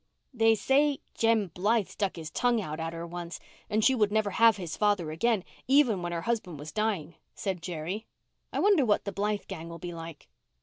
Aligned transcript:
"They 0.33 0.55
say 0.55 0.97
Jem 1.13 1.49
Blythe 1.53 1.87
stuck 1.89 2.13
out 2.13 2.15
his 2.15 2.31
tongue 2.31 2.59
at 2.59 2.79
her 2.91 3.05
once 3.05 3.39
and 3.69 3.85
she 3.85 3.93
would 3.93 4.11
never 4.11 4.31
have 4.31 4.57
his 4.57 4.75
father 4.75 5.11
again, 5.11 5.43
even 5.67 6.01
when 6.01 6.11
her 6.11 6.21
husband 6.23 6.57
was 6.57 6.71
dying," 6.71 7.17
said 7.35 7.61
Jerry. 7.61 8.07
"I 8.51 8.59
wonder 8.61 8.83
what 8.83 9.05
the 9.05 9.11
Blythe 9.11 9.45
gang 9.47 9.69
will 9.69 9.77
be 9.77 9.93
like." 9.93 10.27